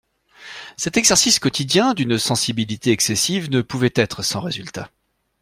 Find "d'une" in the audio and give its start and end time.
1.93-2.17